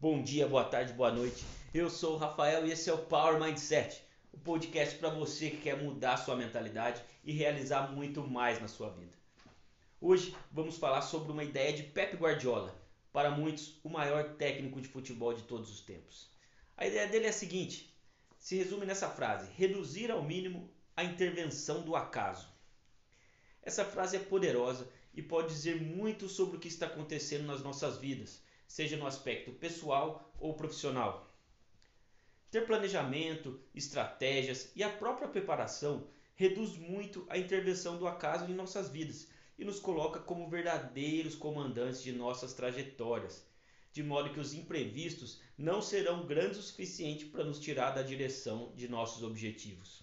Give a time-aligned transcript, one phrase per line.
[0.00, 1.44] Bom dia, boa tarde, boa noite.
[1.74, 4.00] Eu sou o Rafael e esse é o Power Mindset,
[4.32, 8.90] o podcast para você que quer mudar sua mentalidade e realizar muito mais na sua
[8.90, 9.18] vida.
[10.00, 12.80] Hoje vamos falar sobre uma ideia de Pep Guardiola,
[13.12, 16.30] para muitos o maior técnico de futebol de todos os tempos.
[16.76, 17.92] A ideia dele é a seguinte:
[18.38, 22.46] se resume nessa frase: reduzir ao mínimo a intervenção do acaso.
[23.64, 27.98] Essa frase é poderosa e pode dizer muito sobre o que está acontecendo nas nossas
[27.98, 31.34] vidas seja no aspecto pessoal ou profissional.
[32.50, 38.88] Ter planejamento, estratégias e a própria preparação reduz muito a intervenção do acaso em nossas
[38.88, 39.26] vidas
[39.58, 43.44] e nos coloca como verdadeiros comandantes de nossas trajetórias,
[43.92, 48.72] de modo que os imprevistos não serão grandes o suficiente para nos tirar da direção
[48.76, 50.02] de nossos objetivos.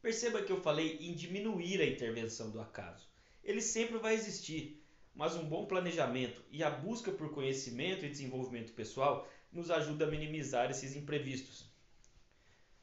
[0.00, 3.08] Perceba que eu falei em diminuir a intervenção do acaso.
[3.42, 4.77] Ele sempre vai existir,
[5.18, 10.08] mas um bom planejamento e a busca por conhecimento e desenvolvimento pessoal nos ajuda a
[10.08, 11.68] minimizar esses imprevistos.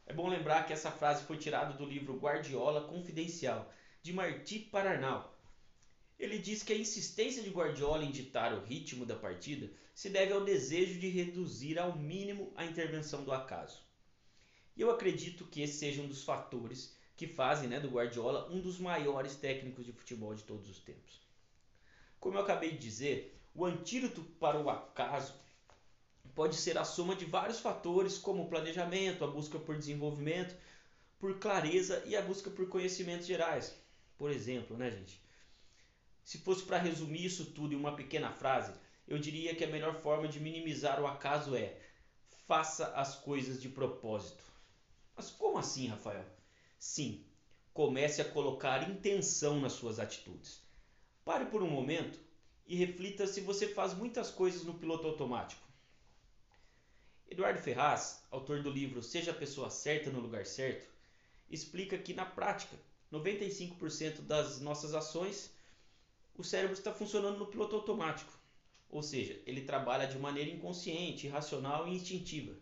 [0.06, 3.72] É bom lembrar que essa frase foi tirada do livro Guardiola Confidencial,
[4.04, 5.40] de Martí Paranal.
[6.20, 10.34] Ele diz que a insistência de Guardiola em ditar o ritmo da partida se deve
[10.34, 13.82] ao desejo de reduzir ao mínimo a intervenção do acaso.
[14.76, 18.60] E eu acredito que esse seja um dos fatores que fazem né, do Guardiola um
[18.60, 21.24] dos maiores técnicos de futebol de todos os tempos.
[22.26, 25.36] Como eu acabei de dizer, o antídoto para o acaso
[26.34, 30.56] pode ser a soma de vários fatores, como o planejamento, a busca por desenvolvimento,
[31.20, 33.80] por clareza e a busca por conhecimentos gerais.
[34.18, 35.22] Por exemplo, né, gente?
[36.24, 38.74] Se fosse para resumir isso tudo em uma pequena frase,
[39.08, 41.80] eu diria que a melhor forma de minimizar o acaso é
[42.48, 44.44] faça as coisas de propósito.
[45.16, 46.26] Mas como assim, Rafael?
[46.80, 47.24] Sim,
[47.72, 50.65] comece a colocar intenção nas suas atitudes.
[51.26, 52.20] Pare por um momento
[52.68, 55.68] e reflita se você faz muitas coisas no piloto automático.
[57.28, 60.88] Eduardo Ferraz, autor do livro Seja a Pessoa Certa no Lugar Certo,
[61.50, 62.78] explica que na prática,
[63.12, 65.52] 95% das nossas ações,
[66.38, 68.32] o cérebro está funcionando no piloto automático.
[68.88, 72.56] Ou seja, ele trabalha de maneira inconsciente, irracional e instintiva.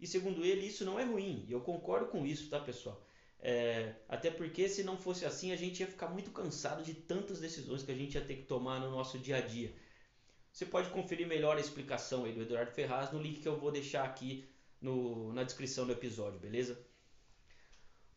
[0.00, 3.06] E segundo ele, isso não é ruim, e eu concordo com isso, tá, pessoal?
[3.42, 7.40] É, até porque se não fosse assim a gente ia ficar muito cansado de tantas
[7.40, 9.74] decisões que a gente ia ter que tomar no nosso dia a dia.
[10.52, 13.70] Você pode conferir melhor a explicação aí do Eduardo Ferraz no link que eu vou
[13.70, 14.46] deixar aqui
[14.80, 16.78] no, na descrição do episódio, beleza?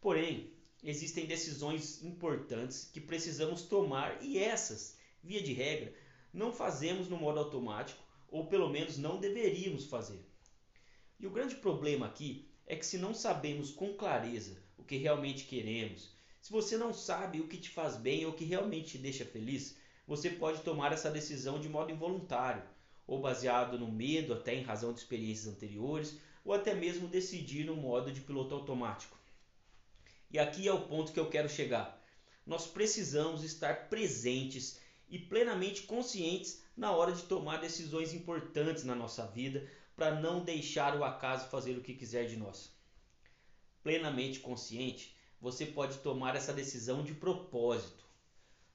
[0.01, 0.51] Porém,
[0.83, 5.94] existem decisões importantes que precisamos tomar e essas, via de regra,
[6.33, 10.19] não fazemos no modo automático ou pelo menos não deveríamos fazer.
[11.17, 15.45] E o grande problema aqui é que se não sabemos com clareza o que realmente
[15.45, 16.09] queremos,
[16.41, 19.23] se você não sabe o que te faz bem ou o que realmente te deixa
[19.23, 22.61] feliz, você pode tomar essa decisão de modo involuntário,
[23.07, 27.77] ou baseado no medo, até em razão de experiências anteriores, ou até mesmo decidir no
[27.77, 29.17] modo de piloto automático.
[30.29, 32.03] E aqui é o ponto que eu quero chegar.
[32.45, 39.25] Nós precisamos estar presentes e plenamente conscientes na hora de tomar decisões importantes na nossa
[39.27, 39.65] vida,
[39.95, 42.72] para não deixar o acaso fazer o que quiser de nós.
[43.83, 48.03] Plenamente consciente, você pode tomar essa decisão de propósito.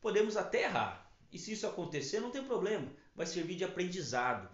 [0.00, 4.48] Podemos até errar, e se isso acontecer, não tem problema, vai servir de aprendizado.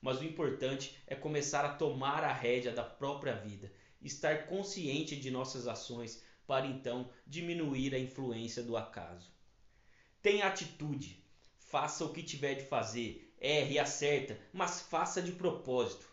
[0.00, 3.72] Mas o importante é começar a tomar a rédea da própria vida,
[4.02, 9.32] estar consciente de nossas ações para então diminuir a influência do acaso.
[10.20, 11.24] Tenha atitude,
[11.56, 16.06] faça o que tiver de fazer, erre e acerta, mas faça de propósito.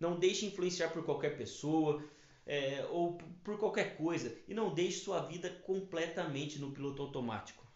[0.00, 2.02] Não deixe influenciar por qualquer pessoa
[2.46, 7.66] é, ou por qualquer coisa e não deixe sua vida completamente no piloto automático.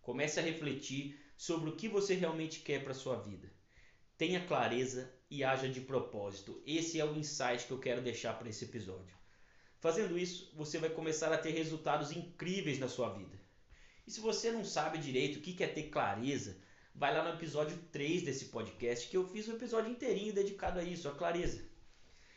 [0.00, 3.50] Comece a refletir sobre o que você realmente quer para sua vida.
[4.16, 6.62] Tenha clareza e haja de propósito.
[6.64, 9.14] Esse é o insight que eu quero deixar para esse episódio.
[9.78, 13.38] Fazendo isso, você vai começar a ter resultados incríveis na sua vida.
[14.06, 16.56] E se você não sabe direito o que é ter clareza,
[16.94, 20.82] vai lá no episódio 3 desse podcast que eu fiz um episódio inteirinho dedicado a
[20.82, 21.62] isso, a clareza.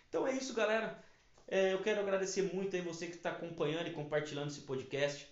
[0.09, 1.01] Então é isso, galera.
[1.51, 5.27] É, eu quero agradecer muito aí você que está acompanhando e compartilhando esse podcast.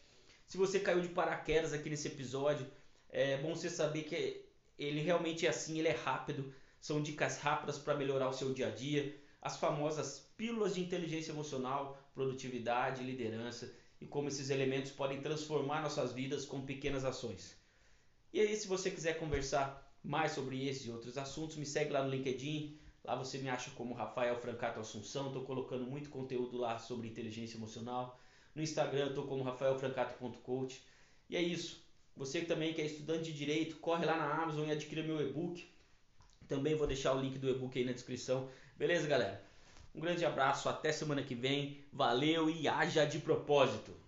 [0.48, 2.66] Se você caiu de paraquedas aqui nesse episódio,
[3.08, 4.44] é bom você saber que
[4.80, 6.52] ele realmente é assim, ele é rápido.
[6.82, 9.16] São dicas rápidas para melhorar o seu dia a dia.
[9.40, 13.72] As famosas pílulas de inteligência emocional, produtividade, liderança
[14.02, 17.56] e como esses elementos podem transformar nossas vidas com pequenas ações.
[18.34, 22.02] E aí, se você quiser conversar mais sobre esses e outros assuntos, me segue lá
[22.02, 22.76] no LinkedIn.
[23.08, 25.28] Lá você me acha como Rafael Francato Assunção.
[25.28, 28.20] Estou colocando muito conteúdo lá sobre inteligência emocional.
[28.54, 30.84] No Instagram estou como rafaelfrancato.coach.
[31.30, 31.82] E é isso.
[32.18, 35.66] Você também que é estudante de direito, corre lá na Amazon e adquira meu e-book
[36.50, 38.50] Também vou deixar o link do e-book aí na descrição.
[38.76, 39.42] Beleza, galera?
[39.96, 41.86] Um grande abraço, até semana que vem.
[41.94, 44.07] Valeu e haja de propósito!